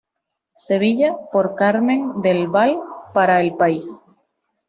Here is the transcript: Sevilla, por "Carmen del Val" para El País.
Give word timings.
Sevilla, 0.55 1.15
por 1.31 1.53
"Carmen 1.53 2.21
del 2.23 2.47
Val" 2.47 2.79
para 3.13 3.39
El 3.39 3.55
País. 3.55 3.99